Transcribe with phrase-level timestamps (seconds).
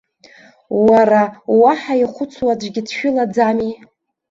[0.87, 1.23] Уара,
[1.59, 3.71] уаҳа ихәыцуа аӡәгьы дшәылаӡами?